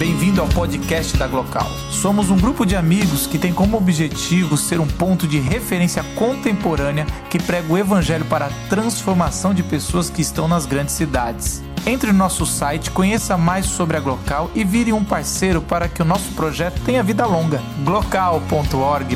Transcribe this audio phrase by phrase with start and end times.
[0.00, 1.68] Bem-vindo ao podcast da Glocal.
[1.90, 7.04] Somos um grupo de amigos que tem como objetivo ser um ponto de referência contemporânea
[7.28, 11.62] que prega o evangelho para a transformação de pessoas que estão nas grandes cidades.
[11.86, 16.00] Entre no nosso site, conheça mais sobre a Glocal e vire um parceiro para que
[16.00, 17.60] o nosso projeto tenha vida longa.
[17.84, 19.10] glocal.org.br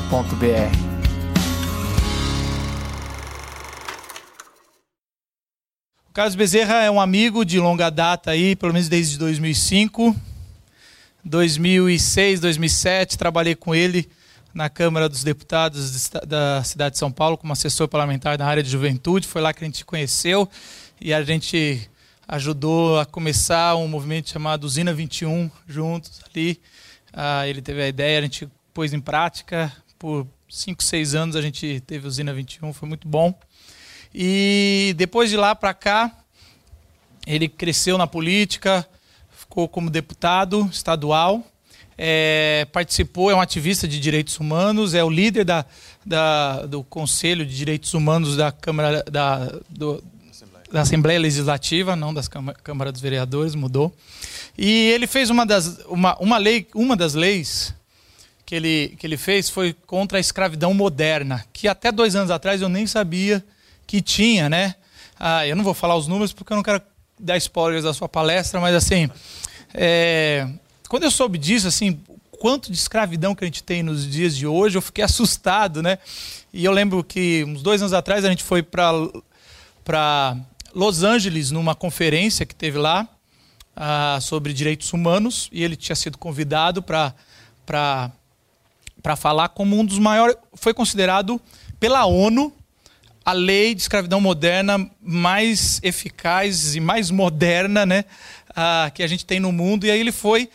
[6.12, 10.14] Carlos Bezerra é um amigo de longa data aí, pelo menos desde 2005.
[11.25, 14.09] 2006, 2007, trabalhei com ele
[14.53, 18.71] na Câmara dos Deputados da cidade de São Paulo como assessor parlamentar na área de
[18.71, 19.27] juventude.
[19.27, 20.49] Foi lá que a gente conheceu
[21.01, 21.91] e a gente
[22.29, 26.61] ajudou a começar um movimento chamado Usina 21 juntos ali.
[27.13, 29.73] Ah, ele teve a ideia, a gente pôs em prática.
[29.99, 33.37] Por 5, 6 anos a gente teve Usina 21, foi muito bom.
[34.15, 36.12] E depois de lá para cá,
[37.27, 38.87] ele cresceu na política,
[39.55, 41.41] ficou como deputado estadual,
[41.97, 45.65] é, participou, é um ativista de direitos humanos, é o líder da,
[46.05, 50.03] da, do Conselho de Direitos Humanos da Câmara da, do,
[50.73, 53.95] da Assembleia Legislativa, não das Câmara, Câmara dos Vereadores, mudou.
[54.59, 57.73] E ele fez uma das, uma, uma, lei, uma das leis
[58.45, 62.61] que ele, que ele fez foi contra a escravidão moderna, que até dois anos atrás
[62.61, 63.45] eu nem sabia
[63.86, 64.75] que tinha, né?
[65.17, 66.83] Ah, eu não vou falar os números porque eu não quero
[67.19, 69.09] dar spoilers da sua palestra, mas assim,
[69.75, 70.48] é,
[70.89, 72.00] quando eu soube disso, assim,
[72.39, 75.98] quanto de escravidão que a gente tem nos dias de hoje, eu fiquei assustado, né?
[76.53, 80.36] E eu lembro que uns dois anos atrás a gente foi para
[80.72, 83.08] Los Angeles numa conferência que teve lá
[83.77, 87.12] uh, sobre direitos humanos e ele tinha sido convidado para
[89.02, 91.41] para falar como um dos maiores, foi considerado
[91.78, 92.52] pela ONU
[93.25, 98.05] a lei de escravidão moderna mais eficaz e mais moderna, né,
[98.57, 99.87] uh, que a gente tem no mundo.
[99.87, 100.49] E aí ele foi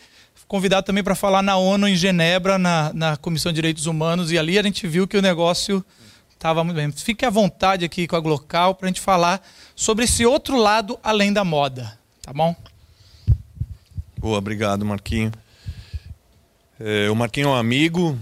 [0.48, 4.38] convidado também para falar na ONU em Genebra, na, na Comissão de Direitos Humanos, e
[4.38, 5.84] ali a gente viu que o negócio
[6.32, 6.90] estava muito bem.
[6.90, 9.46] Fique à vontade aqui com a Glocal para a gente falar
[9.76, 12.56] sobre esse outro lado além da moda, tá bom?
[14.18, 15.30] Boa, obrigado, Marquinho.
[16.80, 18.18] É, o Marquinho é um amigo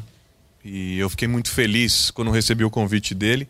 [0.64, 3.48] e eu fiquei muito feliz quando recebi o convite dele.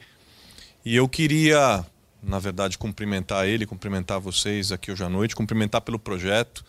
[0.85, 1.85] E eu queria,
[2.23, 6.65] na verdade, cumprimentar ele, cumprimentar vocês aqui hoje à noite, cumprimentar pelo projeto,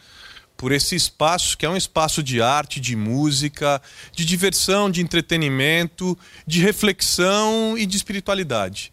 [0.56, 6.18] por esse espaço que é um espaço de arte, de música, de diversão, de entretenimento,
[6.46, 8.92] de reflexão e de espiritualidade.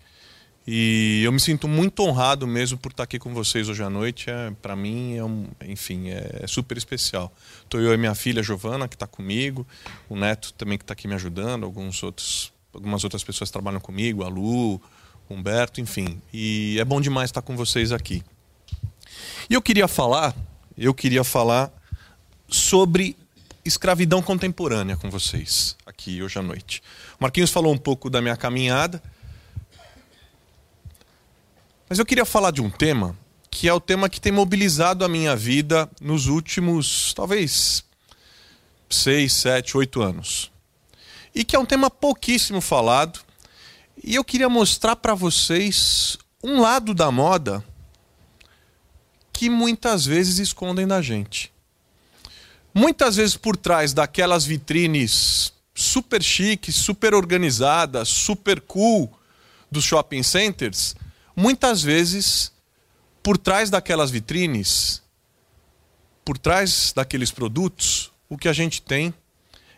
[0.66, 4.28] E eu me sinto muito honrado mesmo por estar aqui com vocês hoje à noite.
[4.28, 7.32] É, Para mim, é um, enfim, é, é, super especial.
[7.62, 9.64] Estou eu e minha filha Giovana, que está comigo,
[10.08, 14.24] o neto também que está aqui me ajudando, alguns outros, algumas outras pessoas trabalham comigo,
[14.24, 14.82] a Lu,
[15.28, 16.20] Humberto, enfim.
[16.32, 18.22] E é bom demais estar com vocês aqui.
[19.48, 20.34] E eu queria falar,
[20.76, 21.72] eu queria falar
[22.48, 23.16] sobre
[23.64, 26.82] escravidão contemporânea com vocês aqui hoje à noite.
[27.18, 29.02] O Marquinhos falou um pouco da minha caminhada,
[31.88, 33.16] mas eu queria falar de um tema
[33.50, 37.82] que é o tema que tem mobilizado a minha vida nos últimos, talvez,
[38.90, 40.50] seis, sete, oito anos.
[41.34, 43.20] E que é um tema pouquíssimo falado,
[44.02, 47.64] e eu queria mostrar para vocês um lado da moda
[49.32, 51.52] que muitas vezes escondem da gente.
[52.72, 59.12] Muitas vezes por trás daquelas vitrines super chiques, super organizadas, super cool
[59.70, 60.94] dos shopping centers,
[61.34, 62.52] muitas vezes
[63.22, 65.02] por trás daquelas vitrines,
[66.24, 69.12] por trás daqueles produtos, o que a gente tem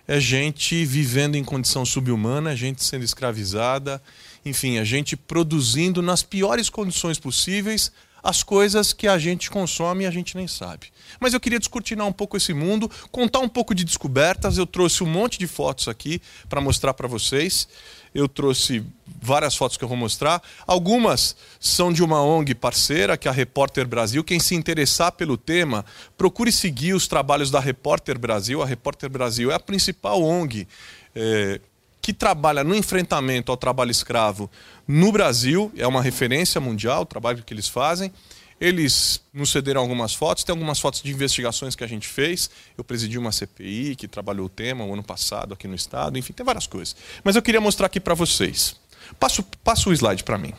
[0.08, 4.02] é gente vivendo em condição subhumana, é gente sendo escravizada,
[4.42, 7.92] enfim, a gente produzindo nas piores condições possíveis
[8.22, 10.88] as coisas que a gente consome e a gente nem sabe.
[11.20, 14.58] Mas eu queria descortinar um pouco esse mundo, contar um pouco de descobertas.
[14.58, 17.68] Eu trouxe um monte de fotos aqui para mostrar para vocês.
[18.14, 18.84] Eu trouxe
[19.20, 20.42] várias fotos que eu vou mostrar.
[20.66, 24.24] Algumas são de uma ONG parceira, que é a Repórter Brasil.
[24.24, 25.84] Quem se interessar pelo tema,
[26.16, 28.62] procure seguir os trabalhos da Repórter Brasil.
[28.62, 30.66] A Repórter Brasil é a principal ONG
[31.14, 31.60] é,
[32.08, 34.50] que trabalha no enfrentamento ao trabalho escravo
[34.86, 35.70] no Brasil.
[35.76, 38.10] É uma referência mundial o trabalho que eles fazem.
[38.58, 42.48] Eles nos cederam algumas fotos, tem algumas fotos de investigações que a gente fez.
[42.78, 46.32] Eu presidi uma CPI que trabalhou o tema o ano passado aqui no estado, enfim,
[46.32, 46.96] tem várias coisas.
[47.22, 48.74] Mas eu queria mostrar aqui para vocês.
[49.20, 50.54] Passa, passa o slide para mim.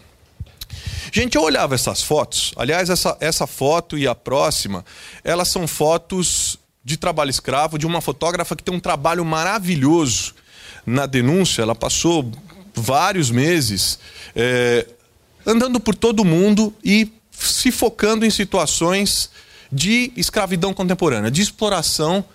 [1.11, 4.85] Gente, eu olhava essas fotos, aliás, essa, essa foto e a próxima,
[5.23, 10.35] elas são fotos de trabalho escravo de uma fotógrafa que tem um trabalho maravilhoso
[10.85, 11.61] na denúncia.
[11.61, 12.31] Ela passou
[12.73, 13.99] vários meses
[14.35, 14.85] é,
[15.45, 19.29] andando por todo mundo e se focando em situações
[19.71, 22.25] de escravidão contemporânea, de exploração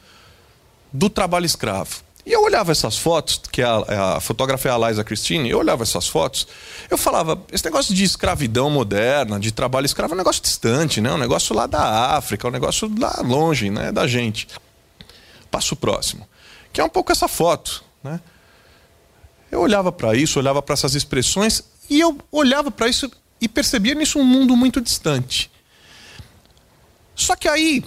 [0.93, 2.02] do trabalho escravo.
[2.26, 5.82] E eu olhava essas fotos, que a, a fotógrafa é a Liza Christine, eu olhava
[5.82, 6.46] essas fotos,
[6.88, 11.12] eu falava, esse negócio de escravidão moderna, de trabalho escravo, é um negócio distante, né?
[11.12, 13.93] um negócio lá da África, um negócio lá longe né?
[13.93, 14.49] da gente.
[15.50, 16.26] Passo próximo,
[16.73, 17.85] que é um pouco essa foto.
[18.02, 18.19] Né?
[19.55, 23.09] Eu olhava para isso, olhava para essas expressões, e eu olhava para isso
[23.41, 25.49] e percebia nisso um mundo muito distante.
[27.15, 27.85] Só que aí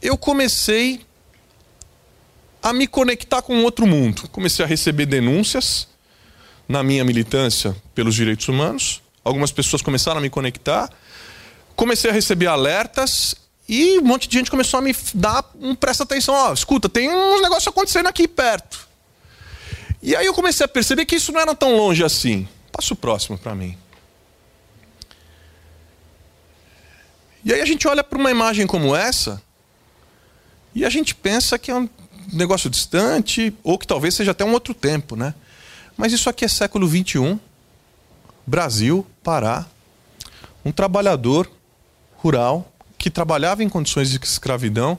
[0.00, 1.04] eu comecei
[2.62, 4.28] a me conectar com outro mundo.
[4.28, 5.88] Comecei a receber denúncias
[6.68, 9.02] na minha militância pelos direitos humanos.
[9.24, 10.88] Algumas pessoas começaram a me conectar.
[11.74, 13.34] Comecei a receber alertas
[13.68, 17.10] e um monte de gente começou a me dar um presta atenção, ó, escuta, tem
[17.10, 18.93] uns negócios acontecendo aqui perto.
[20.06, 22.46] E aí eu comecei a perceber que isso não era tão longe assim.
[22.70, 23.74] Passa o próximo para mim.
[27.42, 29.42] E aí a gente olha para uma imagem como essa
[30.74, 31.88] e a gente pensa que é um
[32.30, 35.34] negócio distante, ou que talvez seja até um outro tempo, né?
[35.96, 37.38] Mas isso aqui é século XXI,
[38.46, 39.64] Brasil, Pará.
[40.62, 41.50] Um trabalhador
[42.16, 44.98] rural que trabalhava em condições de escravidão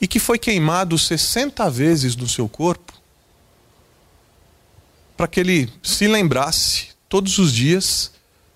[0.00, 2.91] e que foi queimado 60 vezes no seu corpo
[5.16, 8.12] para que ele se lembrasse todos os dias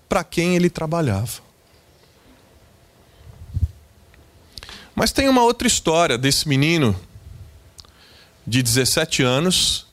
[0.09, 1.41] para quem ele trabalhava.
[4.95, 6.99] Mas tem uma outra história desse menino
[8.45, 9.85] de 17 anos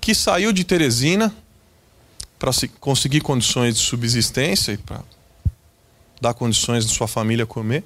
[0.00, 1.34] que saiu de Teresina
[2.38, 5.02] para conseguir condições de subsistência e para
[6.20, 7.84] dar condições de sua família comer.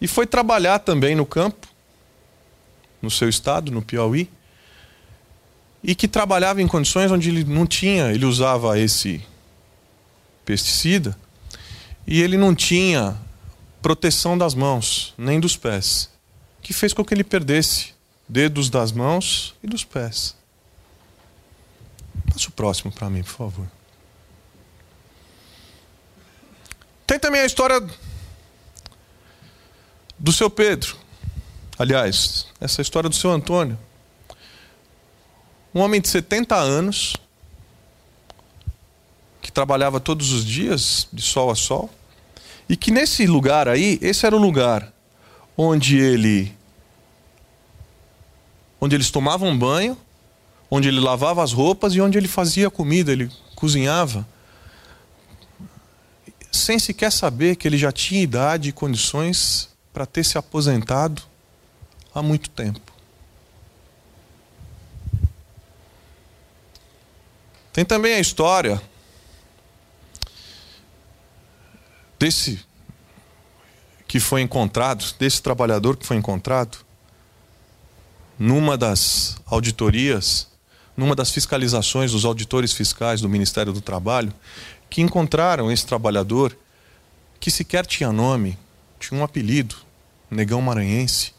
[0.00, 1.66] E foi trabalhar também no campo,
[3.00, 4.28] no seu estado, no Piauí.
[5.88, 9.24] E que trabalhava em condições onde ele não tinha, ele usava esse
[10.44, 11.16] pesticida
[12.04, 13.16] e ele não tinha
[13.80, 16.10] proteção das mãos, nem dos pés,
[16.60, 17.94] que fez com que ele perdesse
[18.28, 20.34] dedos das mãos e dos pés.
[22.32, 23.70] Passa o próximo para mim, por favor.
[27.06, 27.80] Tem também a história
[30.18, 30.96] do seu Pedro.
[31.78, 33.78] Aliás, essa história do seu Antônio.
[35.76, 37.12] Um homem de 70 anos,
[39.42, 41.90] que trabalhava todos os dias, de sol a sol,
[42.66, 44.90] e que nesse lugar aí, esse era o lugar
[45.54, 46.50] onde ele
[48.80, 49.98] onde eles tomavam banho,
[50.70, 54.26] onde ele lavava as roupas e onde ele fazia comida, ele cozinhava,
[56.50, 61.20] sem sequer saber que ele já tinha idade e condições para ter se aposentado
[62.14, 62.95] há muito tempo.
[67.76, 68.80] Tem também a história
[72.18, 72.64] desse
[74.08, 76.78] que foi encontrado, desse trabalhador que foi encontrado,
[78.38, 80.48] numa das auditorias,
[80.96, 84.32] numa das fiscalizações dos auditores fiscais do Ministério do Trabalho,
[84.88, 86.56] que encontraram esse trabalhador
[87.38, 88.58] que sequer tinha nome,
[88.98, 89.76] tinha um apelido,
[90.30, 91.34] Negão Maranhense,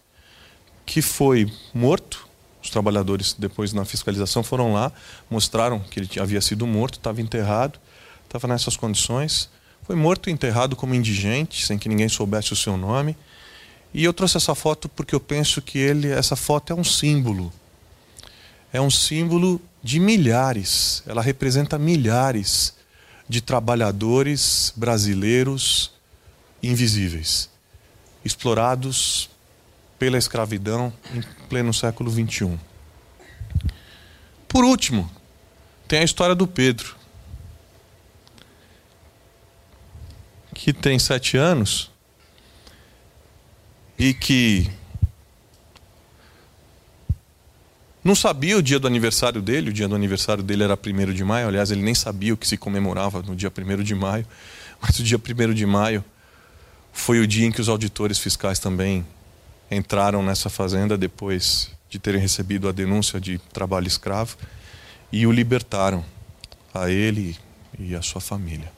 [0.85, 2.26] que foi morto.
[2.61, 4.91] Os trabalhadores, depois na fiscalização, foram lá,
[5.29, 7.79] mostraram que ele havia sido morto, estava enterrado,
[8.23, 9.49] estava nessas condições.
[9.83, 13.15] Foi morto e enterrado como indigente, sem que ninguém soubesse o seu nome.
[13.93, 17.53] E eu trouxe essa foto porque eu penso que ele, essa foto é um símbolo.
[18.73, 22.73] É um símbolo de milhares, ela representa milhares
[23.29, 25.91] de trabalhadores brasileiros
[26.61, 27.49] invisíveis,
[28.25, 29.29] explorados
[29.99, 32.57] pela escravidão em pleno século XXI.
[34.47, 35.09] Por último,
[35.87, 36.95] tem a história do Pedro,
[40.53, 41.91] que tem sete anos
[43.97, 44.69] e que
[48.03, 51.23] não sabia o dia do aniversário dele, o dia do aniversário dele era 1 de
[51.23, 54.25] maio, aliás, ele nem sabia o que se comemorava no dia 1 de maio,
[54.81, 56.03] mas o dia 1 de maio
[56.93, 59.05] foi o dia em que os auditores fiscais também
[59.69, 64.37] entraram nessa fazenda depois de terem recebido a denúncia de trabalho escravo
[65.11, 66.03] e o libertaram,
[66.73, 67.37] a ele
[67.79, 68.71] e a sua família.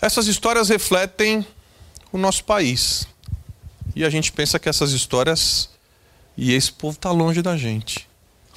[0.00, 1.46] Essas histórias refletem
[2.12, 3.06] o nosso país.
[3.94, 5.68] E a gente pensa que essas histórias
[6.36, 8.08] e esse povo está longe da gente.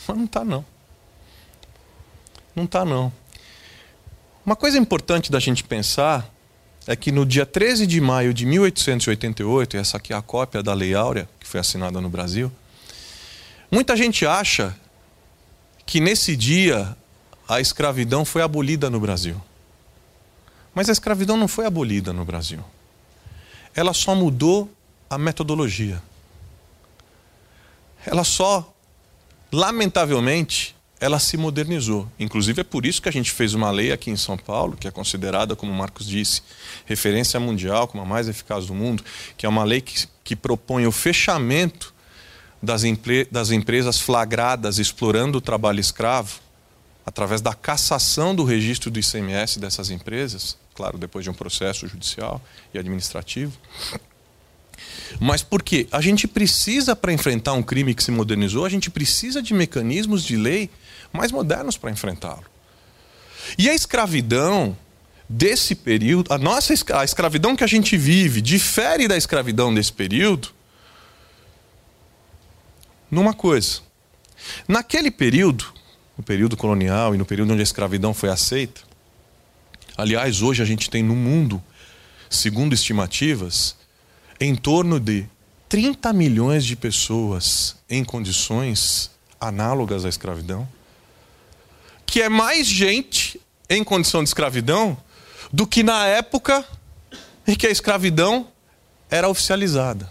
[0.07, 0.65] Mas não está não.
[2.55, 3.11] Não está não.
[4.45, 6.32] Uma coisa importante da gente pensar
[6.85, 10.73] é que no dia 13 de maio de 1888, essa aqui é a cópia da
[10.73, 12.51] Lei Áurea, que foi assinada no Brasil,
[13.71, 14.75] muita gente acha
[15.85, 16.95] que nesse dia
[17.47, 19.41] a escravidão foi abolida no Brasil.
[20.73, 22.63] Mas a escravidão não foi abolida no Brasil.
[23.75, 24.71] Ela só mudou
[25.09, 26.01] a metodologia.
[28.05, 28.73] ela só,
[29.51, 32.09] lamentavelmente, ela se modernizou.
[32.17, 34.87] Inclusive é por isso que a gente fez uma lei aqui em São Paulo, que
[34.87, 36.41] é considerada, como o Marcos disse,
[36.85, 39.03] referência mundial, como a mais eficaz do mundo,
[39.35, 41.93] que é uma lei que, que propõe o fechamento
[42.61, 42.83] das,
[43.29, 46.39] das empresas flagradas explorando o trabalho escravo,
[47.05, 52.41] através da cassação do registro do ICMS dessas empresas, claro, depois de um processo judicial
[52.73, 53.51] e administrativo.
[55.19, 55.87] Mas por quê?
[55.91, 60.23] A gente precisa, para enfrentar um crime que se modernizou, a gente precisa de mecanismos
[60.23, 60.69] de lei
[61.13, 62.43] mais modernos para enfrentá-lo.
[63.57, 64.75] E a escravidão
[65.29, 70.49] desse período, a nossa a escravidão que a gente vive, difere da escravidão desse período
[73.09, 73.81] numa coisa.
[74.67, 75.65] Naquele período,
[76.17, 78.81] no período colonial e no período onde a escravidão foi aceita,
[79.95, 81.61] aliás, hoje a gente tem no mundo,
[82.29, 83.75] segundo estimativas,
[84.39, 85.25] em torno de
[85.69, 90.67] 30 milhões de pessoas em condições análogas à escravidão,
[92.05, 94.97] que é mais gente em condição de escravidão
[95.51, 96.65] do que na época
[97.47, 98.47] em que a escravidão
[99.09, 100.09] era oficializada.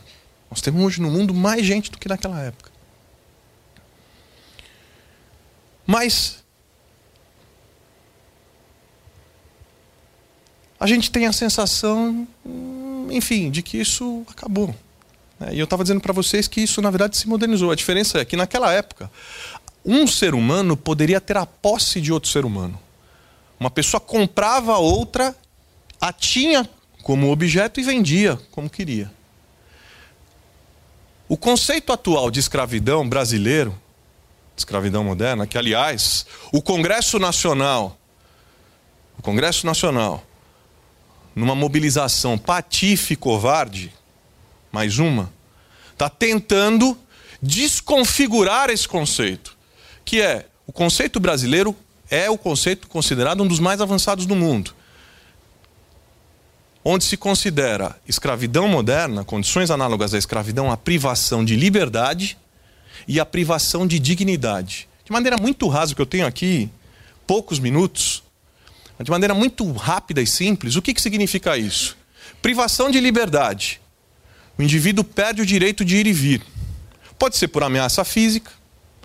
[0.50, 2.70] Nós temos hoje no mundo mais gente do que naquela época.
[5.86, 6.42] Mas
[10.78, 12.26] a gente tem a sensação
[13.12, 14.74] enfim, de que isso acabou.
[15.40, 17.70] É, e eu estava dizendo para vocês que isso, na verdade, se modernizou.
[17.70, 19.10] A diferença é que naquela época,
[19.84, 22.78] um ser humano poderia ter a posse de outro ser humano.
[23.58, 25.36] Uma pessoa comprava outra,
[26.00, 26.68] a tinha
[27.02, 29.10] como objeto e vendia como queria.
[31.28, 33.76] O conceito atual de escravidão brasileiro,
[34.56, 37.98] escravidão moderna, que aliás, o Congresso Nacional,
[39.18, 40.22] o Congresso Nacional
[41.34, 43.92] numa mobilização patife covarde,
[44.70, 45.32] mais uma,
[45.92, 46.98] está tentando
[47.40, 49.56] desconfigurar esse conceito,
[50.04, 51.76] que é o conceito brasileiro
[52.10, 54.74] é o conceito considerado um dos mais avançados do mundo,
[56.84, 62.36] onde se considera escravidão moderna, condições análogas à escravidão, a privação de liberdade
[63.08, 64.88] e a privação de dignidade.
[65.04, 66.70] De maneira muito rasa, que eu tenho aqui
[67.26, 68.22] poucos minutos,
[69.02, 71.96] de maneira muito rápida e simples, o que, que significa isso?
[72.40, 73.80] Privação de liberdade.
[74.58, 76.42] O indivíduo perde o direito de ir e vir.
[77.18, 78.50] Pode ser por ameaça física,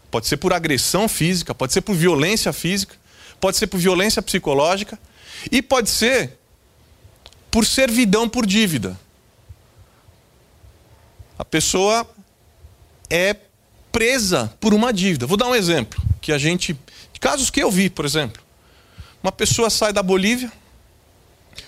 [0.10, 2.96] pode ser por agressão física, pode ser por violência física,
[3.40, 4.98] pode ser por violência psicológica
[5.52, 6.38] e pode ser
[7.52, 8.98] por servidão por dívida.
[11.38, 12.10] A pessoa
[13.10, 13.36] é
[13.92, 15.26] presa por uma dívida.
[15.26, 16.78] Vou dar um exemplo que a gente,
[17.20, 18.42] casos que eu vi, por exemplo.
[19.22, 20.52] Uma pessoa sai da Bolívia,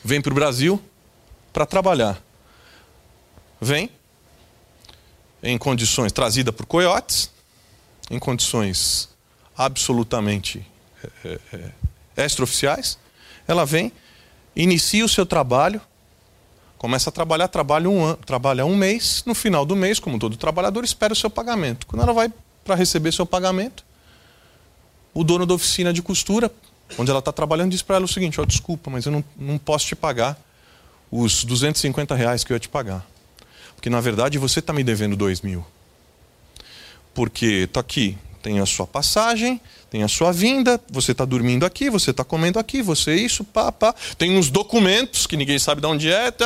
[0.03, 0.81] vem para o Brasil
[1.51, 2.22] para trabalhar.
[3.60, 3.89] Vem
[5.41, 7.31] em condições trazida por coiotes,
[8.10, 9.10] em condições
[9.58, 10.66] absolutamente
[11.24, 12.98] é, é, extraoficiais.
[13.48, 13.92] Ela vem,
[14.56, 15.82] inicia o seu trabalho,
[16.78, 20.84] começa a trabalhar, trabalha um, trabalha um mês, no final do mês, como todo trabalhador,
[20.84, 21.86] espera o seu pagamento.
[21.86, 22.32] Quando ela vai
[22.63, 23.84] para receber seu pagamento,
[25.13, 26.51] o dono da oficina de costura
[26.98, 29.58] onde ela está trabalhando, diz para ela o seguinte: oh, desculpa, mas eu não, não
[29.58, 30.38] posso te pagar
[31.12, 33.06] os 250 reais que eu ia te pagar.
[33.75, 35.66] Porque na verdade você está me devendo 2 mil.
[37.20, 39.60] Porque está aqui, tem a sua passagem,
[39.90, 43.74] tem a sua vinda, você está dormindo aqui, você está comendo aqui, você isso, pá,
[43.74, 43.94] pá.
[44.18, 46.32] Tem uns documentos que ninguém sabe de onde é.
[46.32, 46.46] Tá,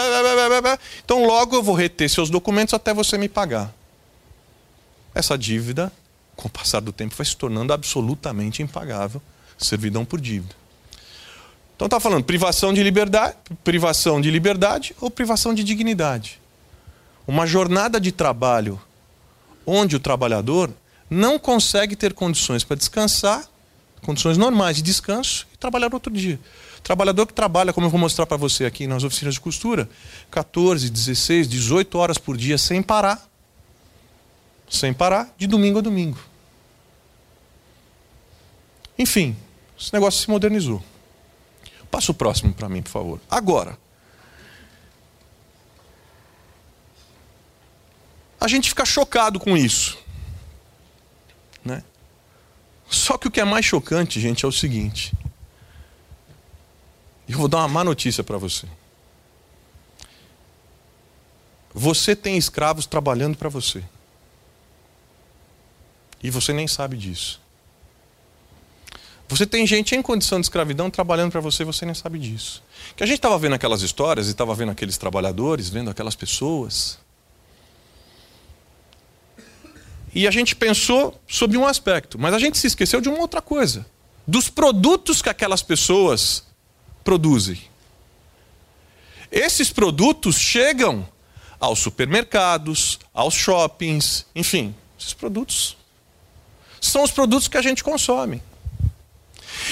[1.05, 3.71] então logo eu vou reter seus documentos até você me pagar.
[5.13, 5.91] Essa dívida,
[6.35, 9.21] com o passar do tempo, vai se tornando absolutamente impagável
[9.59, 10.55] servidão por dívida.
[11.75, 16.41] Então está falando privação de liberdade, privação de liberdade ou privação de dignidade.
[17.27, 18.81] Uma jornada de trabalho
[19.65, 20.71] onde o trabalhador
[21.09, 23.47] não consegue ter condições para descansar,
[24.01, 26.39] condições normais de descanso e trabalhar outro dia.
[26.81, 29.89] Trabalhador que trabalha, como eu vou mostrar para você aqui nas oficinas de costura,
[30.29, 33.29] 14, 16, 18 horas por dia sem parar.
[34.69, 36.17] Sem parar, de domingo a domingo.
[38.97, 39.35] Enfim,
[39.79, 40.83] esse negócio se modernizou.
[41.89, 43.21] Passa o próximo para mim, por favor.
[43.29, 43.77] Agora,
[48.43, 49.97] a gente fica chocado com isso.
[51.63, 51.81] Né?
[52.89, 55.13] Só que o que é mais chocante, gente, é o seguinte.
[57.25, 58.67] Eu vou dar uma má notícia para você.
[61.73, 63.81] Você tem escravos trabalhando para você.
[66.21, 67.41] E você nem sabe disso.
[69.29, 72.61] Você tem gente em condição de escravidão trabalhando para você e você nem sabe disso.
[72.93, 76.99] Que a gente estava vendo aquelas histórias e estava vendo aqueles trabalhadores, vendo aquelas pessoas.
[80.13, 83.41] E a gente pensou sobre um aspecto, mas a gente se esqueceu de uma outra
[83.41, 83.85] coisa:
[84.27, 86.45] dos produtos que aquelas pessoas
[87.03, 87.61] produzem.
[89.31, 91.07] Esses produtos chegam
[91.59, 95.75] aos supermercados, aos shoppings, enfim, esses produtos
[96.79, 98.43] são os produtos que a gente consome.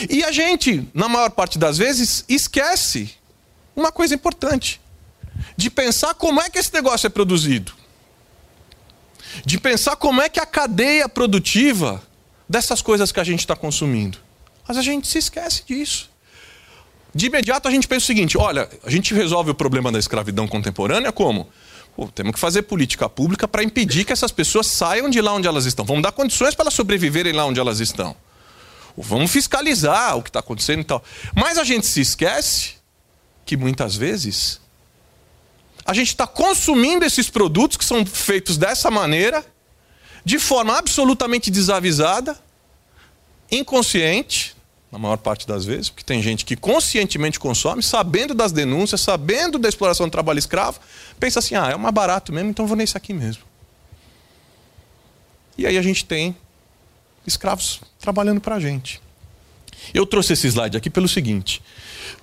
[0.10, 3.12] E a gente, na maior parte das vezes, esquece
[3.76, 4.80] uma coisa importante:
[5.56, 7.74] de pensar como é que esse negócio é produzido.
[9.46, 12.02] De pensar como é que a cadeia produtiva
[12.48, 14.18] dessas coisas que a gente está consumindo.
[14.68, 16.10] Mas a gente se esquece disso.
[17.14, 20.48] De imediato a gente pensa o seguinte: olha, a gente resolve o problema da escravidão
[20.48, 21.50] contemporânea como?
[21.96, 25.48] Pô, temos que fazer política pública para impedir que essas pessoas saiam de lá onde
[25.48, 25.84] elas estão.
[25.84, 28.16] Vamos dar condições para elas sobreviverem lá onde elas estão.
[28.96, 31.04] Ou vamos fiscalizar o que está acontecendo e tal.
[31.36, 32.76] Mas a gente se esquece
[33.46, 34.62] que muitas vezes
[35.92, 39.46] a gente está consumindo esses produtos que são feitos dessa maneira,
[40.24, 42.40] de forma absolutamente desavisada,
[43.52, 44.56] inconsciente,
[44.90, 49.60] na maior parte das vezes, porque tem gente que conscientemente consome, sabendo das denúncias, sabendo
[49.60, 50.80] da exploração do trabalho escravo,
[51.20, 53.44] pensa assim: ah, é mais barato mesmo, então vou nesse aqui mesmo.
[55.58, 56.34] E aí a gente tem
[57.28, 59.02] escravos trabalhando para a gente.
[59.94, 61.62] Eu trouxe esse slide aqui pelo seguinte: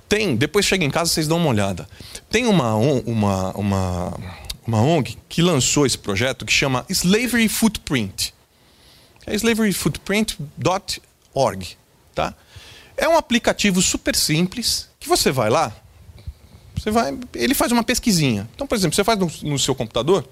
[0.09, 1.87] tem, depois chega em casa vocês dão uma olhada.
[2.31, 4.19] Tem uma, uma, uma,
[4.67, 8.33] uma ONG que lançou esse projeto que chama Slavery Footprint.
[9.27, 11.77] É slaveryfootprint.org,
[12.15, 12.35] tá?
[12.97, 15.77] É um aplicativo super simples que você vai lá,
[16.75, 18.49] você vai, ele faz uma pesquisinha.
[18.55, 20.27] Então, por exemplo, você faz no, no seu computador,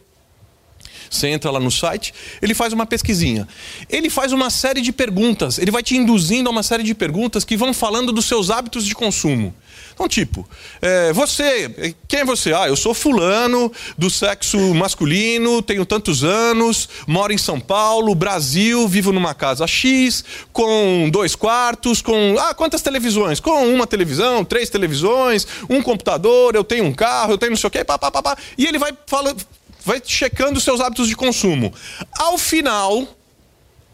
[1.11, 3.47] você entra lá no site, ele faz uma pesquisinha.
[3.89, 7.45] Ele faz uma série de perguntas, ele vai te induzindo a uma série de perguntas
[7.45, 9.55] que vão falando dos seus hábitos de consumo.
[9.97, 10.47] Então, tipo,
[10.83, 12.53] é, você, quem é você?
[12.53, 18.87] Ah, eu sou fulano, do sexo masculino, tenho tantos anos, moro em São Paulo, Brasil,
[18.87, 22.37] vivo numa casa X, com dois quartos, com.
[22.39, 23.41] Ah, quantas televisões?
[23.41, 27.69] Com uma televisão, três televisões, um computador, eu tenho um carro, eu tenho não sei
[27.69, 28.37] o quê, pá, pá, pá, pá.
[28.59, 29.43] E ele vai falando,
[29.87, 31.73] vai checando os seus hábitos de consumo.
[32.19, 33.07] Ao final,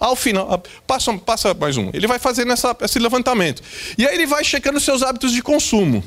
[0.00, 1.90] ao final, passa, passa mais um.
[1.92, 3.62] Ele vai fazendo essa, esse levantamento.
[3.98, 6.02] E aí ele vai checando os seus hábitos de consumo.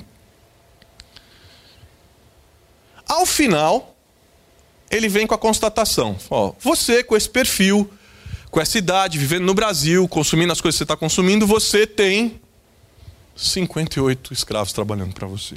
[3.08, 3.95] Ao final,
[4.89, 7.88] ele vem com a constatação: ó, você com esse perfil,
[8.50, 12.41] com essa idade, vivendo no Brasil, consumindo as coisas que você está consumindo, você tem
[13.36, 15.56] 58 escravos trabalhando para você.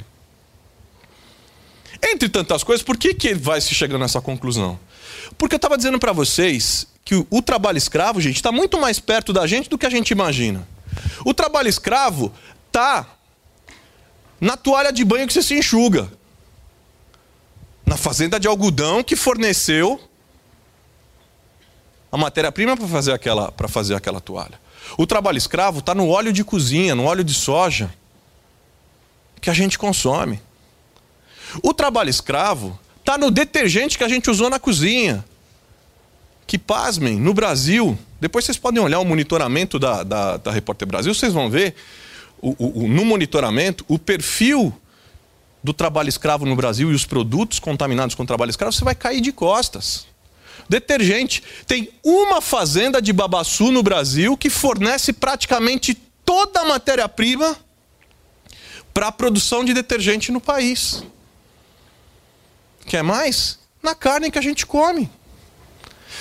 [2.01, 4.79] Entre tantas coisas, por que, que vai se chegando nessa conclusão?
[5.37, 8.99] Porque eu estava dizendo para vocês que o, o trabalho escravo, gente, está muito mais
[8.99, 10.67] perto da gente do que a gente imagina.
[11.25, 12.33] O trabalho escravo
[12.67, 13.07] está
[14.39, 16.11] na toalha de banho que você se enxuga,
[17.85, 19.99] na fazenda de algodão que forneceu
[22.11, 24.59] a matéria-prima para fazer aquela para fazer aquela toalha.
[24.97, 27.93] O trabalho escravo está no óleo de cozinha, no óleo de soja
[29.41, 30.41] que a gente consome.
[31.63, 35.25] O trabalho escravo está no detergente que a gente usou na cozinha.
[36.45, 41.13] Que, pasmem, no Brasil, depois vocês podem olhar o monitoramento da, da, da Repórter Brasil,
[41.13, 41.75] vocês vão ver
[42.41, 44.73] o, o, o, no monitoramento o perfil
[45.63, 49.21] do trabalho escravo no Brasil e os produtos contaminados com trabalho escravo, você vai cair
[49.21, 50.07] de costas.
[50.67, 51.43] Detergente.
[51.65, 57.57] Tem uma fazenda de babaçu no Brasil que fornece praticamente toda a matéria-prima
[58.93, 61.03] para a produção de detergente no país.
[62.89, 63.59] Quer mais?
[63.83, 65.11] Na carne que a gente come.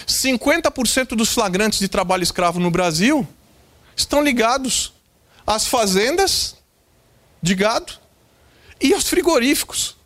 [0.07, 3.27] 50% dos flagrantes de trabalho escravo no Brasil
[3.97, 4.93] estão ligados
[5.47, 6.57] às fazendas
[7.41, 7.95] de gado
[8.79, 9.97] e aos frigoríficos.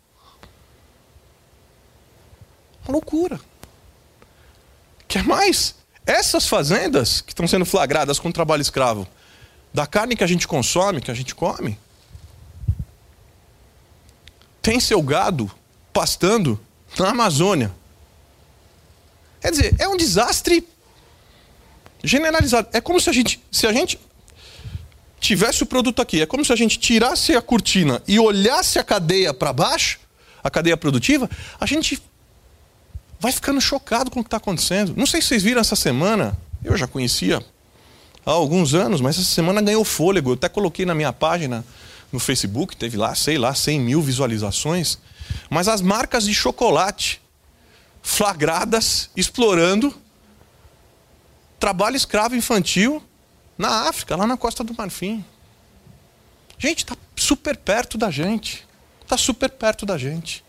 [2.85, 3.41] Uma loucura.
[5.05, 5.75] Quer mais?
[6.05, 9.05] Essas fazendas que estão sendo flagradas com trabalho escravo,
[9.73, 11.77] da carne que a gente consome, que a gente come,
[14.61, 15.51] tem seu gado
[15.93, 16.59] pastando
[16.97, 17.71] na Amazônia.
[19.39, 20.67] Quer dizer, é um desastre
[22.03, 22.67] generalizado.
[22.73, 23.99] É como se a gente, se a gente
[25.19, 28.83] tivesse o produto aqui, é como se a gente tirasse a cortina e olhasse a
[28.83, 29.99] cadeia para baixo,
[30.43, 31.29] a cadeia produtiva,
[31.59, 32.01] a gente
[33.19, 34.93] vai ficando chocado com o que está acontecendo.
[34.97, 37.43] Não sei se vocês viram essa semana, eu já conhecia
[38.25, 40.31] há alguns anos, mas essa semana ganhou fôlego.
[40.31, 41.63] Eu até coloquei na minha página
[42.13, 44.99] no Facebook, teve lá, sei lá, 100 mil visualizações.
[45.49, 47.19] Mas as marcas de chocolate
[48.03, 49.93] flagradas explorando
[51.59, 53.01] trabalho escravo infantil
[53.57, 55.25] na África, lá na Costa do Marfim.
[56.59, 58.67] Gente, está super perto da gente.
[59.01, 60.43] Está super perto da gente.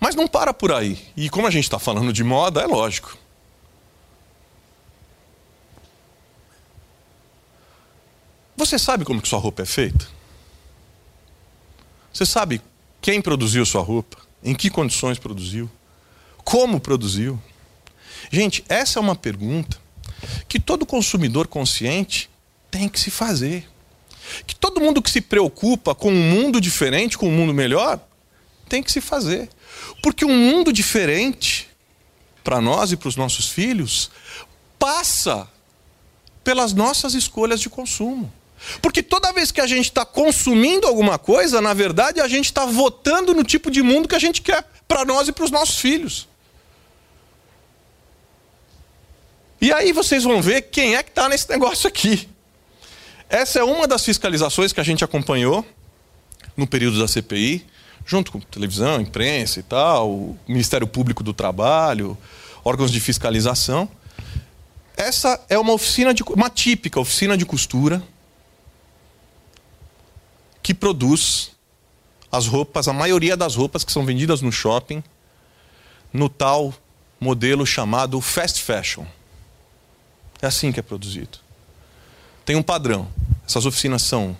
[0.00, 0.98] Mas não para por aí.
[1.16, 3.18] E como a gente está falando de moda, é lógico.
[8.68, 10.06] Você sabe como que sua roupa é feita?
[12.12, 12.60] Você sabe
[13.00, 14.18] quem produziu sua roupa?
[14.44, 15.70] Em que condições produziu?
[16.44, 17.42] Como produziu?
[18.30, 19.78] Gente, essa é uma pergunta
[20.46, 22.28] que todo consumidor consciente
[22.70, 23.66] tem que se fazer.
[24.46, 27.98] Que todo mundo que se preocupa com um mundo diferente, com um mundo melhor,
[28.68, 29.48] tem que se fazer.
[30.02, 31.70] Porque um mundo diferente,
[32.44, 34.10] para nós e para os nossos filhos,
[34.78, 35.48] passa
[36.44, 38.30] pelas nossas escolhas de consumo.
[38.82, 42.66] Porque toda vez que a gente está consumindo alguma coisa, na verdade, a gente está
[42.66, 45.78] votando no tipo de mundo que a gente quer para nós e para os nossos
[45.78, 46.28] filhos.
[49.60, 52.28] E aí vocês vão ver quem é que está nesse negócio aqui.
[53.28, 55.64] Essa é uma das fiscalizações que a gente acompanhou
[56.56, 57.64] no período da CPI,
[58.06, 62.16] junto com televisão, imprensa e tal, o Ministério Público do Trabalho,
[62.64, 63.88] órgãos de fiscalização.
[64.96, 68.02] Essa é uma oficina de uma típica oficina de costura
[70.68, 71.52] que produz
[72.30, 75.02] as roupas, a maioria das roupas que são vendidas no shopping,
[76.12, 76.74] no tal
[77.18, 79.06] modelo chamado fast fashion.
[80.42, 81.38] É assim que é produzido.
[82.44, 83.08] Tem um padrão.
[83.46, 84.36] Essas oficinas são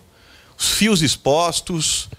[0.54, 2.10] os fios expostos,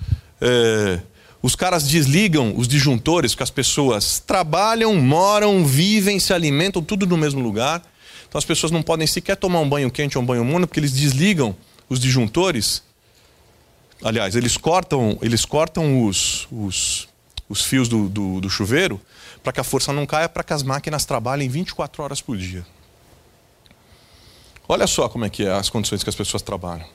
[0.41, 1.01] é,
[1.39, 7.15] os caras desligam os disjuntores, que as pessoas trabalham, moram, vivem, se alimentam, tudo no
[7.15, 7.83] mesmo lugar.
[8.27, 10.79] Então as pessoas não podem sequer tomar um banho quente ou um banho morno, porque
[10.79, 11.55] eles desligam
[11.87, 12.88] os disjuntores
[14.03, 17.09] Aliás, eles cortam, eles cortam os, os,
[17.49, 18.99] os fios do, do, do chuveiro
[19.43, 22.65] para que a força não caia, para que as máquinas trabalhem 24 horas por dia.
[24.67, 26.85] Olha só como é que é as condições que as pessoas trabalham.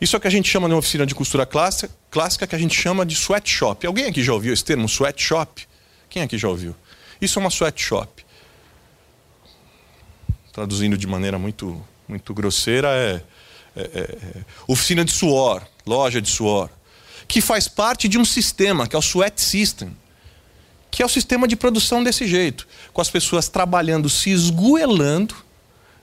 [0.00, 2.54] Isso é o que a gente chama de uma oficina de costura clássica, clássica que
[2.54, 3.86] a gente chama de sweatshop.
[3.86, 5.66] Alguém aqui já ouviu esse termo, sweatshop?
[6.08, 6.74] Quem aqui já ouviu?
[7.20, 8.24] Isso é uma sweatshop.
[10.52, 13.22] Traduzindo de maneira muito, muito grosseira, é
[14.66, 16.70] oficina de suor, loja de suor,
[17.28, 19.96] que faz parte de um sistema, que é o Sweat System,
[20.90, 25.34] que é o sistema de produção desse jeito, com as pessoas trabalhando, se esgoelando,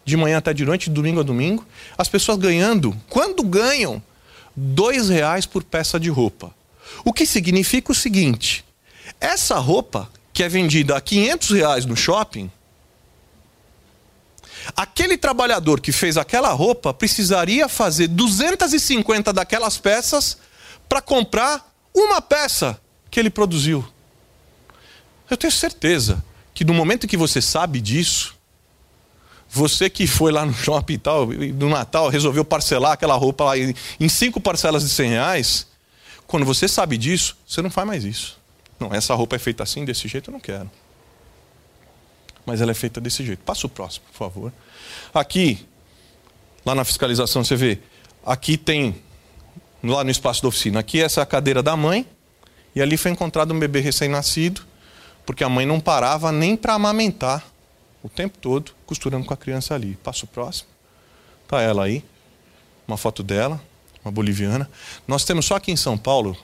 [0.06, 1.66] de manhã até de noite, de domingo a domingo,
[1.98, 4.04] as pessoas ganhando, quando ganham,
[4.56, 6.54] dois reais por peça de roupa.
[7.04, 8.66] O que significa o seguinte:
[9.20, 12.52] essa roupa que é vendida a 500 reais no shopping,
[14.76, 20.38] Aquele trabalhador que fez aquela roupa precisaria fazer 250 daquelas peças
[20.88, 22.80] para comprar uma peça
[23.12, 23.86] que ele produziu.
[25.30, 26.24] Eu tenho certeza
[26.54, 28.36] que no momento que você sabe disso,
[29.50, 33.58] você que foi lá no shopping e tal, no Natal, resolveu parcelar aquela roupa lá
[33.58, 35.68] em cinco parcelas de 100 reais,
[36.26, 38.40] quando você sabe disso, você não faz mais isso.
[38.80, 40.70] Não, essa roupa é feita assim, desse jeito, eu não quero
[42.46, 43.40] mas ela é feita desse jeito.
[43.44, 44.54] Passa o próximo, por favor.
[45.14, 45.66] Aqui,
[46.66, 47.80] lá na fiscalização, você vê,
[48.26, 48.96] aqui tem,
[49.84, 52.08] lá no espaço da oficina, aqui essa é a cadeira da mãe,
[52.76, 54.62] e ali foi encontrado um bebê recém-nascido,
[55.26, 57.46] porque a mãe não parava nem para amamentar
[58.02, 59.96] o tempo todo, costurando com a criança ali.
[60.04, 60.68] Passa o próximo.
[61.44, 62.04] Está ela aí,
[62.88, 63.62] uma foto dela,
[64.04, 64.70] uma boliviana.
[65.08, 66.38] Nós temos só aqui em São Paulo,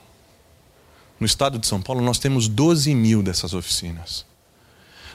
[1.18, 4.24] no estado de São Paulo, nós temos 12 mil dessas oficinas.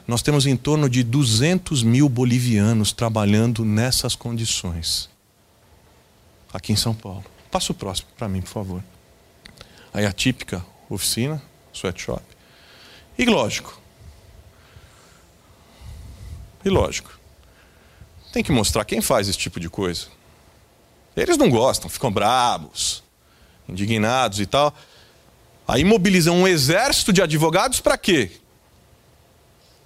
[0.08, 5.10] Nós temos em torno de 200 mil bolivianos trabalhando nessas condições.
[6.54, 7.26] Aqui em São Paulo.
[7.50, 8.84] Passa o próximo para mim, por favor.
[9.94, 11.42] Aí a típica oficina,
[11.74, 12.22] sweatshop.
[13.18, 13.80] E lógico.
[16.64, 17.18] E lógico.
[18.32, 20.08] Tem que mostrar quem faz esse tipo de coisa.
[21.16, 23.04] Eles não gostam, ficam bravos,
[23.68, 24.74] indignados e tal.
[25.68, 28.32] Aí mobilizam um exército de advogados para quê?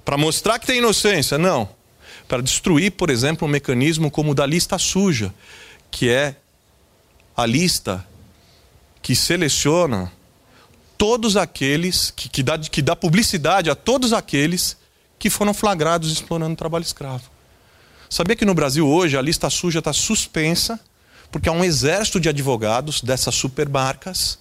[0.10, 1.38] Para mostrar que tem inocência?
[1.38, 1.70] Não.
[2.28, 5.32] Para destruir, por exemplo, um mecanismo como o da lista suja,
[5.92, 6.36] que é
[7.38, 8.04] a lista
[9.04, 10.12] que seleciona
[10.98, 14.78] todos aqueles, que, que, dá, que dá publicidade a todos aqueles
[15.20, 17.30] que foram flagrados explorando o trabalho escravo.
[18.10, 20.80] Sabia que no Brasil hoje a lista suja está suspensa
[21.30, 24.40] porque há um exército de advogados dessas supermarcas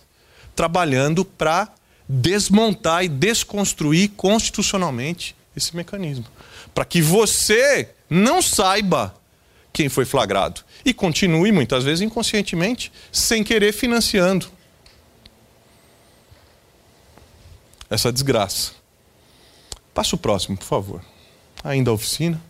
[0.57, 1.68] trabalhando para
[2.09, 6.24] desmontar e desconstruir constitucionalmente esse mecanismo.
[6.74, 9.14] Para que você não saiba
[9.72, 14.48] quem foi flagrado e continue, muitas vezes inconscientemente, sem querer financiando
[17.90, 18.72] essa desgraça.
[19.94, 21.04] Passa o próximo, por favor.
[21.62, 22.40] Ainda a oficina.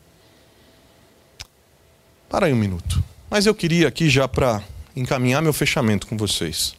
[2.29, 3.03] Para aí um minuto.
[3.31, 4.63] Mas eu queria aqui já para
[4.95, 6.75] encaminhar meu fechamento com vocês.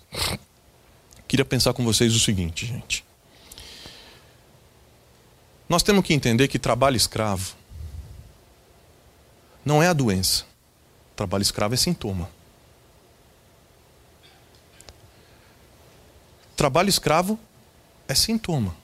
[1.27, 3.03] Queria pensar com vocês o seguinte, gente.
[5.69, 7.53] Nós temos que entender que trabalho escravo
[9.63, 10.45] não é a doença.
[11.15, 12.27] Trabalho escravo é sintoma.
[16.55, 17.39] Trabalho escravo
[18.08, 18.75] é sintoma.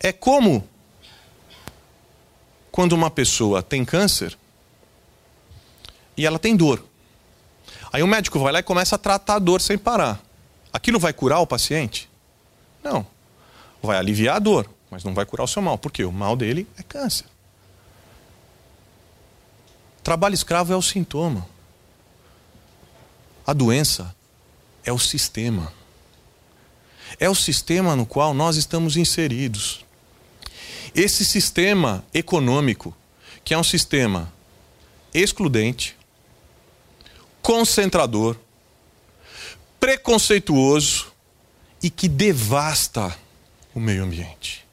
[0.00, 0.66] É como
[2.72, 4.36] quando uma pessoa tem câncer
[6.16, 6.82] e ela tem dor.
[7.92, 10.31] Aí o médico vai lá e começa a tratar a dor sem parar.
[10.72, 12.08] Aquilo vai curar o paciente?
[12.82, 13.06] Não.
[13.82, 15.76] Vai aliviar a dor, mas não vai curar o seu mal.
[15.76, 16.04] Por quê?
[16.04, 17.26] O mal dele é câncer.
[20.02, 21.46] Trabalho escravo é o sintoma.
[23.46, 24.14] A doença
[24.84, 25.72] é o sistema.
[27.18, 29.84] É o sistema no qual nós estamos inseridos.
[30.94, 32.94] Esse sistema econômico,
[33.44, 34.32] que é um sistema
[35.12, 35.96] excludente,
[37.40, 38.36] concentrador,
[39.82, 41.12] preconceituoso
[41.82, 43.12] e que devasta
[43.74, 44.64] o meio ambiente.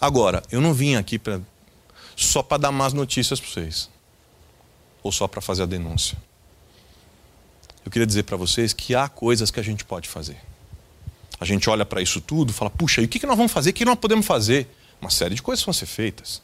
[0.00, 1.38] Agora, eu não vim aqui pra,
[2.16, 3.90] só para dar más notícias para vocês,
[5.02, 6.16] ou só para fazer a denúncia.
[7.84, 10.38] Eu queria dizer para vocês que há coisas que a gente pode fazer.
[11.38, 13.70] A gente olha para isso tudo e fala, puxa, e o que, nós vamos fazer?
[13.70, 14.74] O que nós podemos fazer?
[15.02, 16.40] Uma série de coisas vão ser feitas.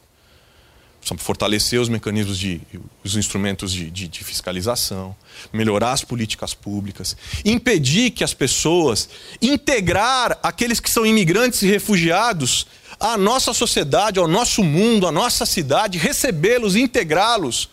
[1.18, 2.60] Fortalecer os mecanismos de,
[3.04, 5.14] os instrumentos de, de, de, fiscalização,
[5.52, 9.08] melhorar as políticas públicas, impedir que as pessoas,
[9.40, 12.66] integrar aqueles que são imigrantes e refugiados
[13.00, 17.68] à nossa sociedade, ao nosso mundo, à nossa cidade, recebê-los, integrá-los,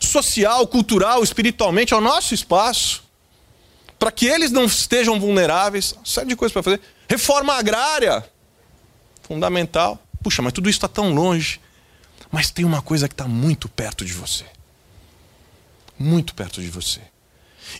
[0.00, 3.02] social, cultural, espiritualmente, ao nosso espaço
[3.98, 6.80] para que eles não estejam vulneráveis, uma série de coisas para fazer.
[7.08, 8.24] Reforma agrária,
[9.22, 9.98] fundamental.
[10.22, 11.60] Puxa, mas tudo isso está tão longe.
[12.30, 14.44] Mas tem uma coisa que está muito perto de você.
[15.98, 17.00] Muito perto de você.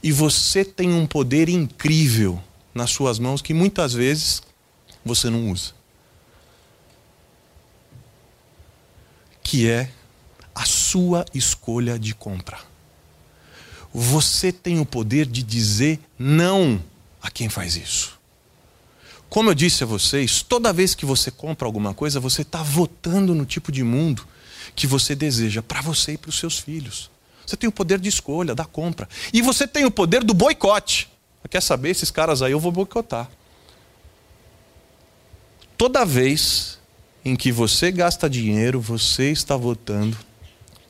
[0.02, 2.42] E você tem um poder incrível
[2.74, 4.42] nas suas mãos que muitas vezes
[5.04, 5.72] você não usa.
[9.42, 9.90] Que é
[10.54, 12.58] a sua escolha de compra.
[13.92, 16.82] Você tem o poder de dizer não
[17.22, 18.18] a quem faz isso.
[19.28, 23.34] Como eu disse a vocês, toda vez que você compra alguma coisa, você está votando
[23.34, 24.26] no tipo de mundo
[24.74, 27.10] que você deseja para você e para os seus filhos.
[27.46, 29.08] Você tem o poder de escolha, da compra.
[29.32, 31.08] E você tem o poder do boicote.
[31.48, 31.90] Quer saber?
[31.90, 33.30] Esses caras aí eu vou boicotar.
[35.78, 36.78] Toda vez
[37.24, 40.16] em que você gasta dinheiro, você está votando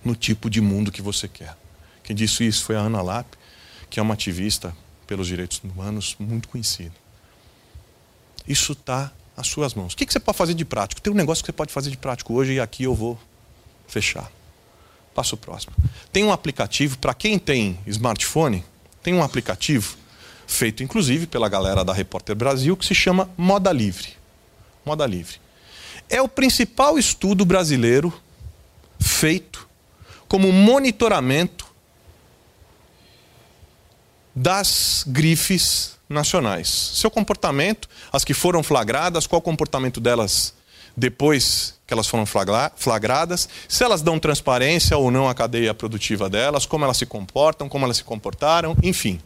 [0.04, 1.56] no tipo de mundo que você quer.
[2.02, 3.36] Quem disse isso foi a Ana Lapp,
[3.90, 4.74] que é uma ativista
[5.06, 6.94] pelos direitos humanos muito conhecida.
[8.46, 9.92] Isso está às suas mãos.
[9.92, 11.00] O que você pode fazer de prático?
[11.00, 13.18] Tem um negócio que você pode fazer de prático hoje e aqui eu vou
[13.88, 14.30] fechar.
[15.14, 15.74] Passo próximo.
[16.12, 18.64] Tem um aplicativo, para quem tem smartphone,
[19.02, 19.96] tem um aplicativo
[20.46, 24.16] feito inclusive pela galera da Repórter Brasil que se chama Moda Livre.
[24.84, 25.40] Moda Livre.
[26.08, 28.12] É o principal estudo brasileiro
[28.98, 29.68] feito
[30.26, 31.66] como monitoramento
[34.34, 36.68] das grifes nacionais.
[36.68, 40.54] Seu comportamento, as que foram flagradas, qual o comportamento delas
[40.96, 46.66] depois que elas foram flagradas, se elas dão transparência ou não à cadeia produtiva delas,
[46.66, 49.20] como elas se comportam, como elas se comportaram, enfim.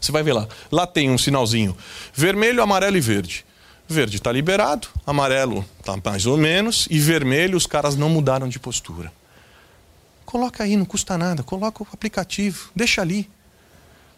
[0.00, 0.48] Você vai ver lá.
[0.70, 1.76] Lá tem um sinalzinho
[2.12, 3.46] vermelho, amarelo e verde.
[3.88, 8.58] Verde está liberado, amarelo está mais ou menos, e vermelho os caras não mudaram de
[8.58, 9.12] postura.
[10.24, 13.30] Coloca aí, não custa nada, coloca o aplicativo, deixa ali.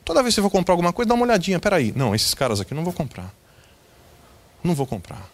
[0.05, 1.59] Toda vez que você for comprar alguma coisa, dá uma olhadinha.
[1.59, 3.35] Peraí, não, esses caras aqui não vou comprar.
[4.63, 5.34] Não vou comprar.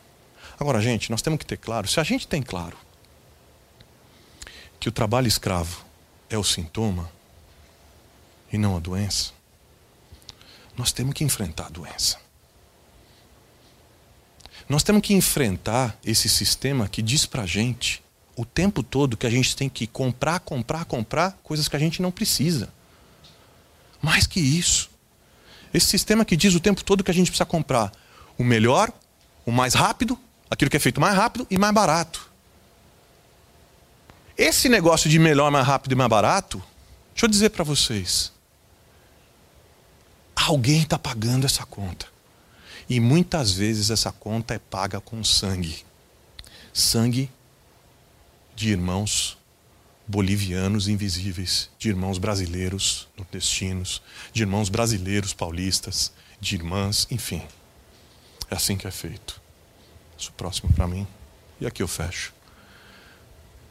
[0.60, 2.76] Agora, gente, nós temos que ter claro, se a gente tem claro
[4.78, 5.86] que o trabalho escravo
[6.28, 7.10] é o sintoma
[8.52, 9.32] e não a doença,
[10.76, 12.18] nós temos que enfrentar a doença.
[14.68, 18.02] Nós temos que enfrentar esse sistema que diz pra gente
[18.36, 22.02] o tempo todo que a gente tem que comprar, comprar, comprar coisas que a gente
[22.02, 22.70] não precisa.
[24.02, 24.90] Mais que isso.
[25.72, 27.90] Esse sistema que diz o tempo todo que a gente precisa comprar
[28.36, 28.92] o melhor,
[29.44, 30.18] o mais rápido,
[30.50, 32.28] aquilo que é feito mais rápido e mais barato.
[34.36, 36.62] Esse negócio de melhor, mais rápido e mais barato,
[37.12, 38.32] deixa eu dizer para vocês.
[40.34, 42.06] Alguém está pagando essa conta.
[42.88, 45.84] E muitas vezes essa conta é paga com sangue.
[46.72, 47.30] Sangue
[48.56, 49.38] de irmãos
[50.08, 57.42] bolivianos invisíveis, de irmãos brasileiros nordestinos, de irmãos brasileiros paulistas, de irmãs, enfim.
[58.50, 59.40] É assim que é feito.
[60.20, 61.06] Isso próximo para mim.
[61.58, 62.34] E aqui eu fecho.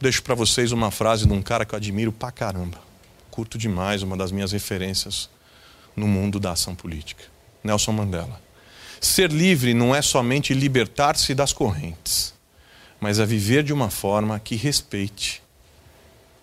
[0.00, 2.78] Deixo para vocês uma frase de um cara que eu admiro pra caramba.
[3.30, 5.30] Curto demais, uma das minhas referências
[5.94, 7.22] no mundo da ação política.
[7.62, 8.40] Nelson Mandela.
[9.00, 12.34] Ser livre não é somente libertar-se das correntes,
[12.98, 15.40] mas é viver de uma forma que respeite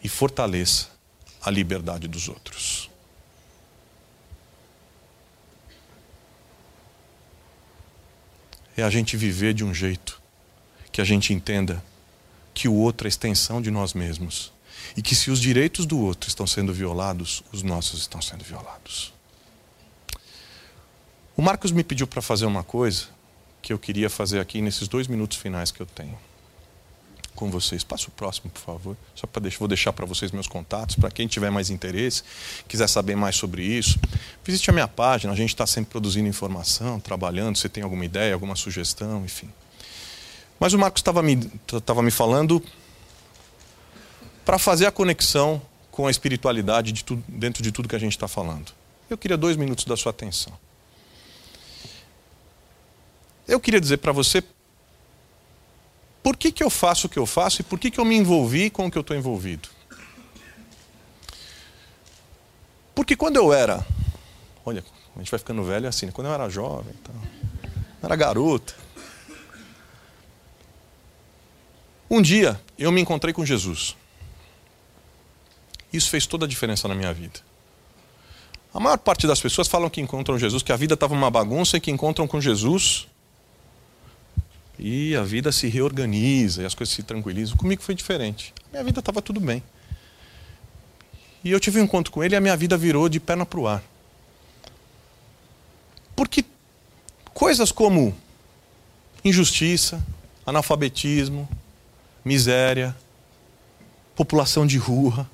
[0.01, 0.87] e fortaleça
[1.41, 2.86] a liberdade dos outros.
[8.77, 10.21] É a gente viver de um jeito
[10.91, 11.83] que a gente entenda
[12.53, 14.53] que o outro é extensão de nós mesmos
[14.95, 19.11] e que se os direitos do outro estão sendo violados, os nossos estão sendo violados.
[21.35, 23.07] O Marcos me pediu para fazer uma coisa
[23.61, 26.17] que eu queria fazer aqui nesses dois minutos finais que eu tenho
[27.37, 27.83] com vocês.
[27.83, 28.97] Passa o próximo, por favor.
[29.15, 32.23] Só para deixar, vou deixar para vocês meus contatos, para quem tiver mais interesse,
[32.67, 33.99] quiser saber mais sobre isso.
[34.43, 37.57] Visite a minha página, a gente está sempre produzindo informação, trabalhando.
[37.57, 39.49] Se tem alguma ideia, alguma sugestão, enfim.
[40.59, 42.61] Mas o Marcos estava me, me falando
[44.43, 48.13] para fazer a conexão com a espiritualidade de tudo, dentro de tudo que a gente
[48.13, 48.71] está falando.
[49.09, 50.53] Eu queria dois minutos da sua atenção.
[53.47, 54.43] Eu queria dizer para você
[56.27, 58.13] por que, que eu faço o que eu faço e por que, que eu me
[58.13, 59.69] envolvi com o que eu estou envolvido.
[62.93, 63.87] Porque quando eu era.
[64.65, 64.83] Olha,
[65.15, 66.11] a gente vai ficando velho assim, né?
[66.11, 67.15] quando eu era jovem, então,
[68.03, 68.75] era garota.
[72.09, 73.95] Um dia eu me encontrei com Jesus.
[75.93, 77.39] Isso fez toda a diferença na minha vida.
[78.73, 81.77] A maior parte das pessoas falam que encontram Jesus, que a vida estava uma bagunça
[81.77, 83.07] e que encontram com Jesus
[84.79, 87.57] e a vida se reorganiza e as coisas se tranquilizam.
[87.57, 88.53] Comigo foi diferente.
[88.71, 89.63] Minha vida estava tudo bem.
[91.43, 93.59] E eu tive um encontro com ele e a minha vida virou de perna para
[93.59, 93.83] o ar.
[96.15, 96.43] Porque
[97.33, 98.15] coisas como
[99.23, 100.03] injustiça,
[100.45, 101.47] analfabetismo,
[102.23, 102.95] miséria,
[104.15, 105.29] população de rua,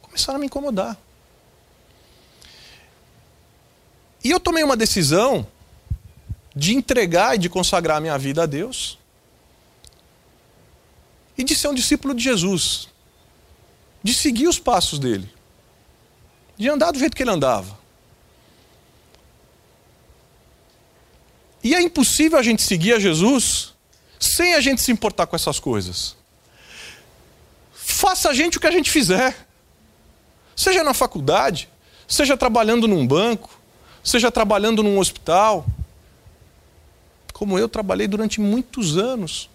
[0.00, 0.96] começaram a me incomodar.
[4.22, 5.46] E eu tomei uma decisão
[6.54, 8.98] de entregar e de consagrar minha vida a Deus
[11.36, 12.88] e de ser um discípulo de Jesus,
[14.02, 15.28] de seguir os passos dele,
[16.56, 17.76] de andar do jeito que ele andava.
[21.62, 23.72] E é impossível a gente seguir a Jesus
[24.20, 26.16] sem a gente se importar com essas coisas.
[27.72, 29.46] Faça a gente o que a gente fizer.
[30.54, 31.68] Seja na faculdade,
[32.06, 33.50] seja trabalhando num banco,
[34.02, 35.66] seja trabalhando num hospital,
[37.34, 39.50] como eu trabalhei durante muitos anos.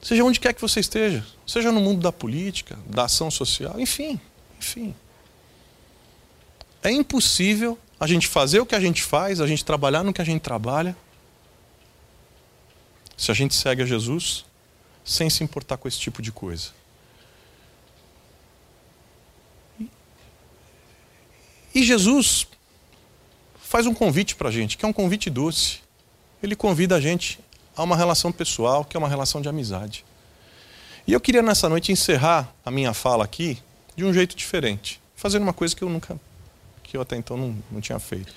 [0.00, 4.20] Seja onde quer que você esteja, seja no mundo da política, da ação social, enfim,
[4.58, 4.94] enfim.
[6.82, 10.22] É impossível a gente fazer o que a gente faz, a gente trabalhar no que
[10.22, 10.96] a gente trabalha,
[13.16, 14.44] se a gente segue a Jesus
[15.04, 16.70] sem se importar com esse tipo de coisa.
[21.74, 22.46] E Jesus
[23.74, 25.80] faz um convite para a gente, que é um convite doce.
[26.40, 27.40] Ele convida a gente
[27.76, 30.04] a uma relação pessoal, que é uma relação de amizade.
[31.08, 33.58] E eu queria nessa noite encerrar a minha fala aqui
[33.96, 36.20] de um jeito diferente, fazendo uma coisa que eu nunca,
[36.84, 38.32] que eu até então não, não tinha feito.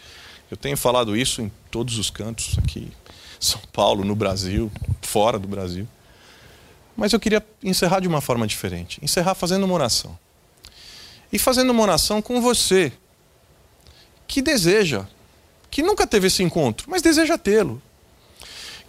[0.50, 2.91] Eu tenho falado isso em todos os cantos aqui,
[3.39, 4.71] São Paulo, no Brasil,
[5.04, 5.88] fora do Brasil.
[6.95, 10.17] Mas eu queria encerrar de uma forma diferente, encerrar fazendo uma oração.
[11.32, 12.91] E fazendo uma oração com você
[14.28, 15.06] que deseja
[15.77, 17.79] que nunca teve esse encontro, mas deseja tê-lo.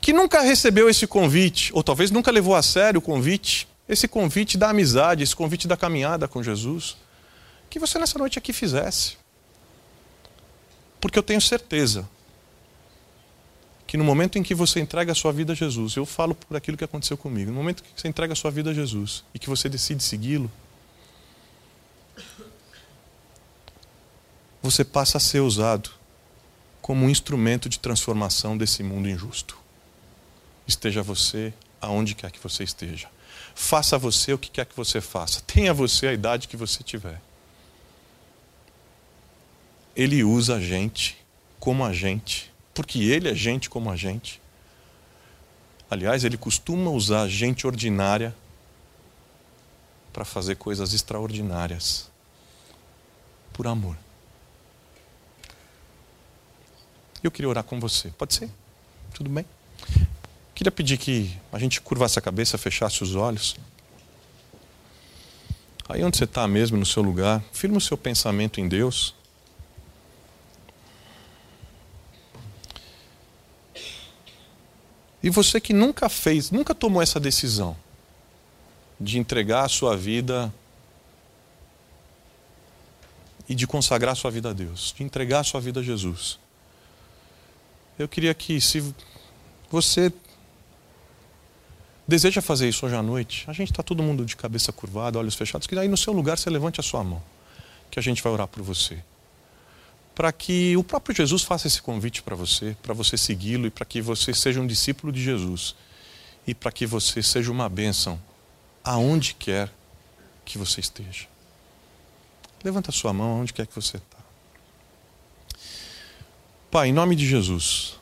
[0.01, 4.57] Que nunca recebeu esse convite, ou talvez nunca levou a sério o convite, esse convite
[4.57, 6.97] da amizade, esse convite da caminhada com Jesus,
[7.69, 9.19] que você nessa noite aqui fizesse.
[10.99, 12.09] Porque eu tenho certeza
[13.87, 16.57] que no momento em que você entrega a sua vida a Jesus, eu falo por
[16.57, 19.25] aquilo que aconteceu comigo, no momento em que você entrega a sua vida a Jesus
[19.35, 20.51] e que você decide segui-lo,
[24.63, 25.98] você passa a ser usado
[26.89, 29.59] como um instrumento de transformação desse mundo injusto.
[30.67, 33.11] Esteja você aonde quer que você esteja.
[33.55, 35.43] Faça você o que quer que você faça.
[35.43, 37.21] Tenha você a idade que você tiver.
[39.95, 41.19] Ele usa a gente
[41.61, 44.41] como a gente, porque ele é gente como a gente.
[45.91, 48.35] Aliás, ele costuma usar gente ordinária
[50.11, 52.11] para fazer coisas extraordinárias
[53.53, 54.08] por amor.
[57.29, 58.09] Eu queria orar com você.
[58.17, 58.49] Pode ser?
[59.13, 59.45] Tudo bem?
[60.55, 63.55] Queria pedir que a gente curvasse a cabeça, fechasse os olhos.
[65.87, 69.15] Aí onde você está mesmo, no seu lugar, firme o seu pensamento em Deus.
[75.23, 77.77] E você que nunca fez, nunca tomou essa decisão
[78.99, 80.51] de entregar a sua vida
[83.47, 86.39] e de consagrar sua vida a Deus, de entregar sua vida a Jesus.
[87.99, 88.95] Eu queria que, se
[89.71, 90.13] você
[92.07, 95.35] deseja fazer isso hoje à noite, a gente está todo mundo de cabeça curvada, olhos
[95.35, 97.23] fechados, que aí no seu lugar você levante a sua mão,
[97.91, 99.03] que a gente vai orar por você.
[100.15, 103.85] Para que o próprio Jesus faça esse convite para você, para você segui-lo e para
[103.85, 105.75] que você seja um discípulo de Jesus
[106.47, 108.19] e para que você seja uma bênção
[108.83, 109.71] aonde quer
[110.45, 111.27] que você esteja.
[112.65, 114.18] Levanta a sua mão aonde quer que você está.
[116.71, 117.99] Pai, em nome de Jesus,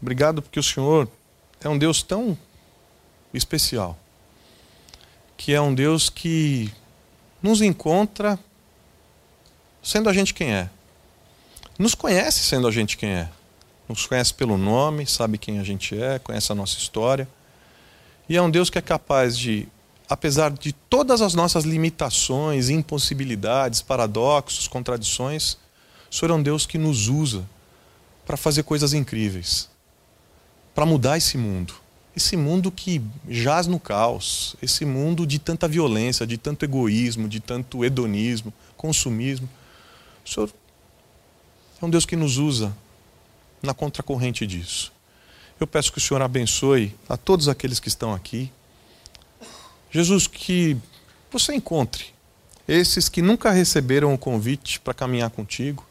[0.00, 1.08] obrigado porque o Senhor
[1.60, 2.38] é um Deus tão
[3.34, 3.98] especial,
[5.36, 6.72] que é um Deus que
[7.42, 8.38] nos encontra
[9.82, 10.70] sendo a gente quem é,
[11.76, 13.28] nos conhece sendo a gente quem é,
[13.88, 17.28] nos conhece pelo nome, sabe quem a gente é, conhece a nossa história.
[18.28, 19.66] E é um Deus que é capaz de,
[20.08, 25.58] apesar de todas as nossas limitações, impossibilidades, paradoxos, contradições,
[26.10, 27.44] o Senhor é um Deus que nos usa
[28.26, 29.68] para fazer coisas incríveis,
[30.74, 31.74] para mudar esse mundo.
[32.16, 37.38] Esse mundo que jaz no caos, esse mundo de tanta violência, de tanto egoísmo, de
[37.38, 39.48] tanto hedonismo, consumismo.
[40.24, 40.50] O Senhor
[41.80, 42.76] é um Deus que nos usa
[43.62, 44.92] na contracorrente disso.
[45.60, 48.50] Eu peço que o Senhor abençoe a todos aqueles que estão aqui.
[49.90, 50.76] Jesus, que
[51.30, 52.06] você encontre
[52.66, 55.87] esses que nunca receberam o convite para caminhar contigo.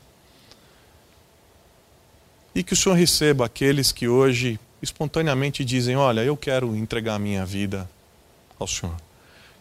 [2.57, 7.19] E que o Senhor receba aqueles que hoje espontaneamente dizem: Olha, eu quero entregar a
[7.19, 7.87] minha vida
[8.57, 8.95] ao Senhor.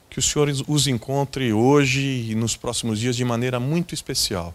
[0.09, 4.55] Que o Senhor os encontre hoje e nos próximos dias de maneira muito especial,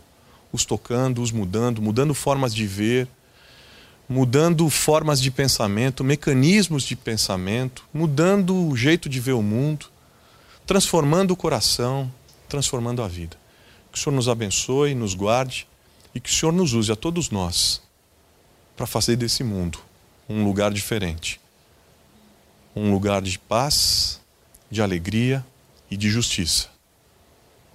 [0.52, 3.08] os tocando, os mudando, mudando formas de ver
[4.10, 9.86] mudando formas de pensamento, mecanismos de pensamento, mudando o jeito de ver o mundo,
[10.66, 12.12] transformando o coração,
[12.50, 13.38] transformando a vida.
[13.92, 15.68] Que o Senhor nos abençoe, nos guarde
[16.14, 17.82] e que o Senhor nos use a todos nós
[18.82, 19.78] para fazer desse mundo
[20.28, 21.40] um lugar diferente.
[22.76, 24.20] Um lugar de paz,
[24.72, 25.46] de alegria
[25.92, 26.68] e de justiça.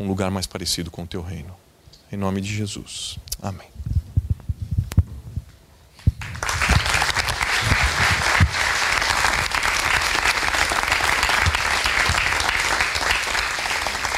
[0.00, 1.54] Um lugar mais parecido com o teu reino.
[2.10, 3.20] Em nome de Jesus.
[3.40, 3.68] Amém.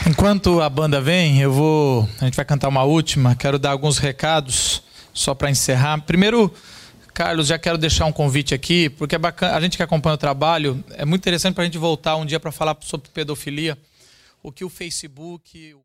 [0.06, 2.08] Enquanto a banda vem, eu vou.
[2.18, 3.34] A gente vai cantar uma última.
[3.34, 4.82] Quero dar alguns recados
[5.12, 6.00] só para encerrar.
[6.00, 6.50] Primeiro,
[7.18, 10.16] Carlos, já quero deixar um convite aqui, porque é bacana, a gente que acompanha o
[10.16, 13.76] trabalho, é muito interessante para a gente voltar um dia para falar sobre pedofilia.
[14.40, 15.74] O que o Facebook.